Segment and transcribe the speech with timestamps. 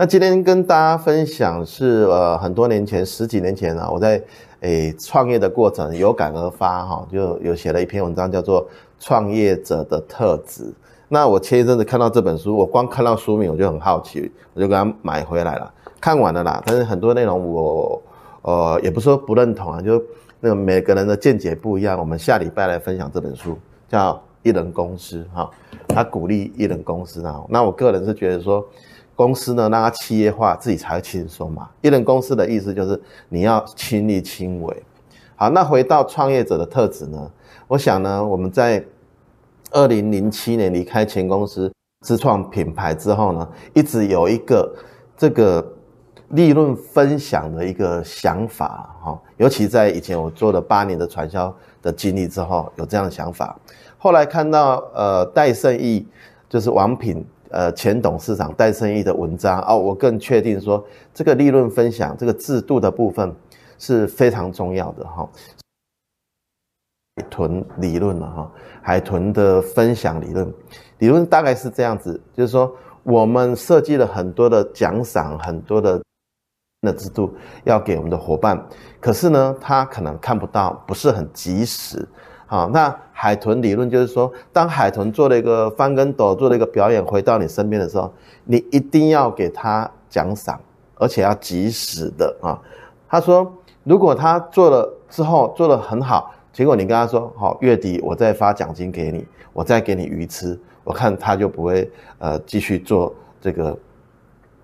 [0.00, 4.22] 那今天跟大家分享是呃很多年前十几年前啊，我在
[4.60, 8.64] 诶创业的过程有感而发哈，就有写了一篇文章叫做
[9.00, 10.62] 《创业者的特质》。
[11.08, 15.68] 那我前一阵子看到这本书，我光看到书名我就很好奇，我就给它买回来了，
[16.00, 16.62] 看完了啦。
[16.64, 18.00] 但是很多内容我
[18.42, 20.00] 呃也不是说不认同啊，就
[20.38, 21.98] 那个每个人的见解不一样。
[21.98, 23.58] 我们下礼拜来分享这本书，
[23.88, 24.12] 叫
[24.44, 25.50] 《一人公司》哈，
[25.88, 27.42] 他鼓励一人公司啊。
[27.48, 28.64] 那我个人是觉得说。
[29.18, 31.68] 公司呢，让它企业化，自己才会轻松嘛。
[31.80, 34.82] 一人公司的意思就是你要亲力亲为。
[35.34, 37.28] 好，那回到创业者的特质呢？
[37.66, 38.84] 我想呢，我们在
[39.72, 41.72] 二零零七年离开前公司，
[42.06, 44.72] 自创品牌之后呢，一直有一个
[45.16, 45.66] 这个
[46.28, 49.20] 利润分享的一个想法哈。
[49.36, 53.58] 尤其在以前我做了八年的传销的经历之后，有这样的想法。
[53.98, 56.06] 后来看到呃戴胜义
[56.48, 57.26] 就是王品。
[57.50, 60.84] 呃，前董事长戴胜义的文章哦，我更确定说，
[61.14, 63.34] 这个利润分享这个制度的部分
[63.78, 65.28] 是非常重要的哈。
[67.16, 70.52] 海豚理论了哈，海豚的分享理论，
[70.98, 76.00] 理论大概是这样子，就是说我们设计了很多的奖赏，很多的
[76.82, 77.34] 的制度
[77.64, 78.62] 要给我们的伙伴，
[79.00, 82.06] 可是呢，他可能看不到，不是很及时。
[82.50, 88.10] 好，那海豚理论就是说，当海豚做了一个翻跟斗，做了一个表演，回到你身边的时候，
[88.44, 90.58] 你一定要给他奖赏，
[90.94, 92.58] 而且要及时的啊。
[93.06, 93.52] 他说，
[93.84, 103.76] 如果他做了之后做得很好，结果你跟他说，好，月底我再发奖金给你，我再给你鱼吃，我看他就不会呃继续做这个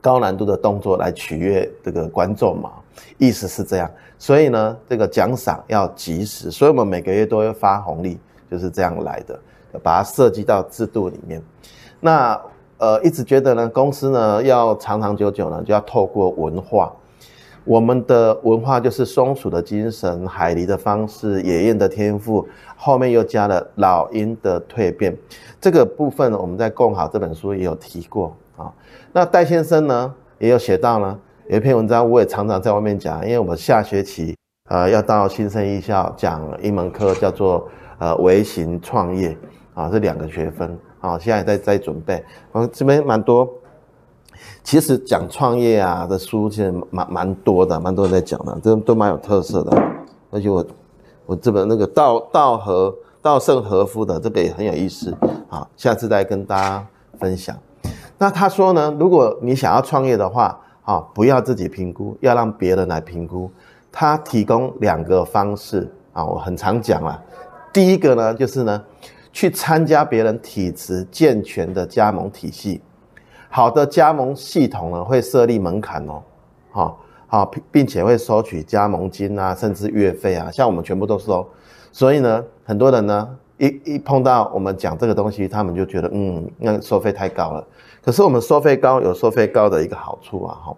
[0.00, 2.70] 高难度的动作来取悦这个观众嘛。
[3.18, 8.18] 意思是这样，所以呢，这个奖赏要及时，所以我们每个月都会发红利，
[8.50, 9.38] 就是这样来的，
[9.82, 11.42] 把它设计到制度里面。
[12.00, 12.40] 那
[12.78, 16.92] 呃，一直觉得呢，公司呢要长长久久呢，就要透过文化。
[17.64, 25.16] 我们的文化就是松鼠的精神、海狸的方式、野雁的天赋，后面又加了老鹰的蜕变。
[25.60, 28.72] 这个部分我们在《共好》这本书也有提过啊。
[29.12, 31.18] 那戴先生呢也有写到呢。
[31.48, 34.36] 有一篇文章，我也常常在外面讲，因为我们下学期
[34.68, 37.68] 呃要到新生艺校讲一门课，叫做
[38.00, 39.38] 呃微型创业
[39.72, 42.20] 啊，这两个学分啊，现在在在准备。
[42.50, 43.48] 我这边蛮多，
[44.64, 49.82] 其实讲创业啊的书其实蛮蛮多的，蛮多人在讲的，这都蛮有特色的。
[50.32, 50.66] 而且我
[51.26, 55.16] 我这本那个稻稻禾稻盛和夫的这本也很有意思
[55.48, 56.84] 啊，下次再跟大家
[57.20, 57.56] 分享。
[58.18, 63.50] 那他说呢，如果你想要创业的话，啊，不要自己评估，要让别人来评估。
[63.92, 67.22] 他提供两个方式啊，我很常讲了。
[67.72, 68.82] 第一个呢，就是呢，
[69.32, 72.80] 去参加别人体质健全的加盟体系。
[73.48, 76.22] 好的加盟系统呢，会设立门槛哦，
[76.70, 81.46] 好，好，并且会收取加盟金啊，甚至月费啊，像我们全部都收。
[81.90, 83.28] 所以呢，很多人呢，
[83.58, 87.66] 一一碰到我们讲这个东西，他们就觉得，嗯，那收费太高了。
[88.02, 90.76] 可是我们收费高有收费高的一个好处啊，哈，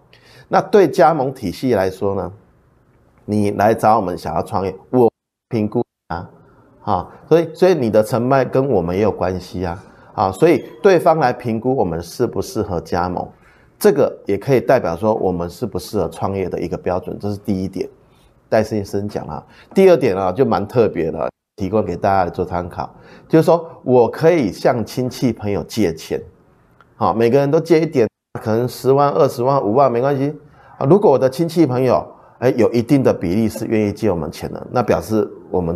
[0.48, 2.32] 那对加盟体系来说呢，
[3.24, 5.12] 你来找我们想要创业，我
[5.48, 6.30] 评估啊，
[6.84, 9.84] 啊，所以所以你的成败跟我们也有关系啊，
[10.14, 13.28] 啊，所以对方来评估我们适不适合加盟，
[13.78, 17.88] 这个也可以代表说我们适不适合创业的一个标准，这是第一点。
[18.48, 19.44] 戴先生讲啊，
[19.74, 22.88] 第二点啊就蛮特别的，提供给大家做参考，
[23.26, 26.22] 就是说我可以向亲戚朋友借钱。
[26.94, 28.08] 好，每个人都借一点，
[28.40, 30.32] 可能十万、二十万、五万没关系
[30.78, 30.86] 啊。
[30.86, 32.06] 如果我的亲戚朋友，
[32.38, 35.74] 哎，有一定的比例是愿意借我们钱的，那表示我们，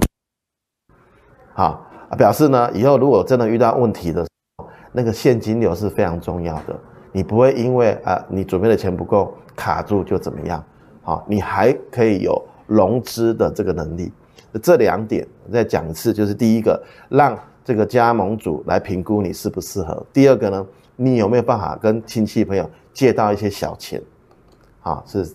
[1.53, 1.85] 好，
[2.17, 6.79] 表示呢，以后如果真的遇到问题的时候，那个现金流是非常重要的。
[7.11, 10.65] 你不会因为啊，你准备的钱不够卡住就怎么样？
[11.03, 14.13] 好，你还可以有融资的这个能力。
[14.63, 20.67] 这两点我再讲一次，就是第一个，让这个加盟主来评估你适不适合；第二个呢，
[20.97, 24.03] 你有没有办法跟亲戚朋友借到一些小钱？
[24.83, 25.33] 啊，是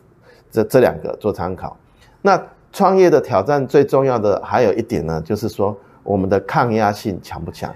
[0.51, 1.75] 这这两个做参考。
[2.21, 2.41] 那
[2.71, 7.73] 创业的挑战最重要的还有一点呢，就是说我们的抗压性强不强？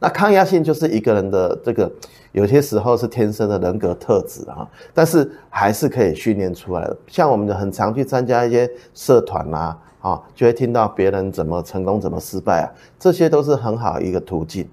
[0.00, 1.90] 那抗压性就是一个人的这个
[2.38, 4.64] 有些时候是天生的人格特质啊，
[4.94, 6.96] 但是还是可以训练出来的。
[7.08, 14.68] 像我们很常去参加一些社团啊，啊，就会听到别人怎么成功，怎么失败啊，这些都是很好一个途径。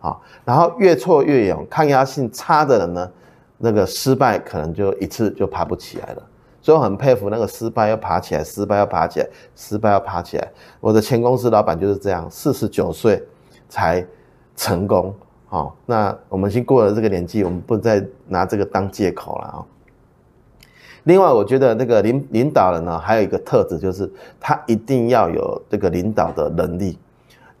[0.00, 3.10] 啊，然后越挫越勇，抗压性差的人呢，
[3.58, 6.22] 那个失败可能就一次就爬不起来了。
[6.60, 10.50] 所以我很佩服那个失败要爬起来，失败要爬起来，失败要爬起来。
[10.80, 13.22] 我的前公司老板就是这样，四十九岁
[13.68, 14.04] 才
[14.56, 15.14] 成功
[15.54, 19.62] 好，那我们已经过了这个年纪，我们不再拿这个当借口了啊。
[21.04, 24.10] 另外，我觉得那个领领导人呢，还有一个特质，就是
[24.40, 26.98] 他一定要有这个领导的能力，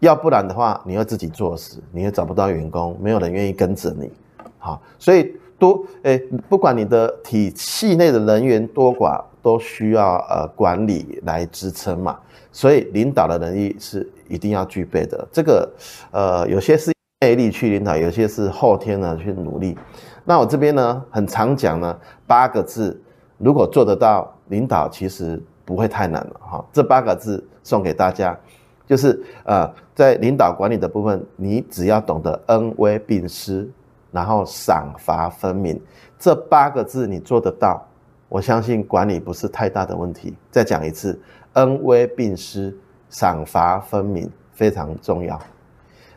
[0.00, 4.10] 要不然的话，你会自己作死，你也找不到员工，没有人愿意跟着你。
[4.58, 6.18] 好，所以多诶，
[6.48, 12.18] 不管你的体系内的人员多寡，都需要呃管理来支撑嘛。
[12.50, 15.28] 所以领导的能力是一定要具备的。
[15.30, 15.72] 这个
[16.10, 16.92] 呃，有些是
[17.24, 19.78] 内力去领导，有些是后天呢去努力。
[20.26, 23.00] 那我这边呢，很常讲呢，八个字。
[23.38, 26.62] 如果做得到，领导其实不会太难了哈。
[26.70, 28.38] 这八个字送给大家，
[28.86, 33.66] 就是呃，在领导管理的部分，你只要懂得恩威并施，
[34.12, 35.80] 然后赏罚分明，
[36.18, 37.82] 这八个字你做得到，
[38.28, 40.36] 我相信管理不是太大的问题。
[40.50, 41.18] 再讲一次，
[41.54, 42.76] 恩威并施，
[43.08, 45.40] 赏罚分明非常重要。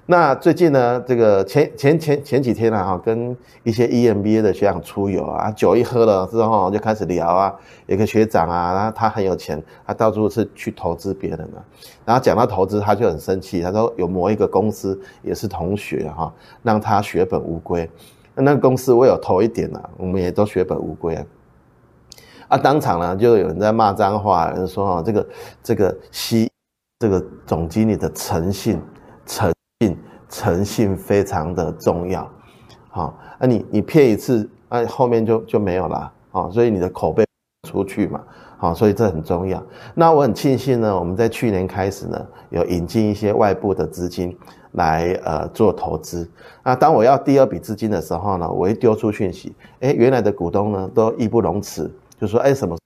[0.09, 7.53] 那最近呢，这个前前前前几天呢，哈，跟一些 EMBA 的学长出游啊，酒一喝了之后就开始聊啊。
[7.87, 11.61] 有个学长啊，然后他很有钱，他到处是去投资别人的。
[12.05, 16.33] 然后讲到投资，他就很生气，他说有某一个公司也是同学哈，
[16.63, 17.89] 让他血本无归。
[18.33, 21.25] 那个公司我有投一点啊，我们也都血本无归啊。
[22.47, 25.27] 啊，当场呢就有人在骂脏话，有人说啊，这个
[25.61, 26.49] 这个西
[26.97, 28.79] 这个总经理的诚信
[29.25, 29.51] 诚。
[30.29, 32.29] 诚信非常的重要，
[32.89, 37.23] 好，那你你骗一次，那后面就就没有了，啊，所以你的口碑
[37.67, 38.21] 出去嘛，
[38.57, 39.63] 好，所以这很重要。
[39.93, 44.37] 那我很庆幸呢，我们在去年开始呢，有引进一些外部的资金
[44.73, 46.29] 来呃做投资。
[46.63, 51.89] 那当我要第二笔资金的时候呢，我一丢出讯息，哎，原来的股东呢都义不容辞，
[52.19, 52.77] 就说哎什么，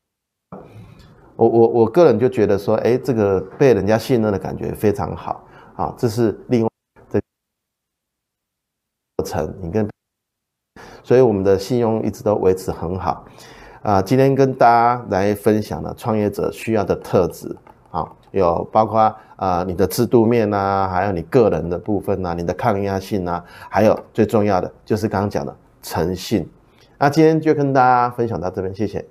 [1.36, 5.44] 我我我个人就觉得说，哎，这个被人家信任的感觉非常好，
[5.76, 6.71] 啊，这是另外。
[9.22, 9.88] 成你跟，
[11.04, 13.26] 所以我们的信用一直都维持很好
[13.82, 14.02] 啊。
[14.02, 17.56] 今天跟大家来分享了创业者需要的特质
[17.92, 26.50] 啊，有包括啊你的制度面呐、还有你个人的部分呐、你的抗压性呐，还有最重要的就是刚刚讲的诚信。
[26.98, 29.04] 那今天就跟大家分享到这边，谢谢。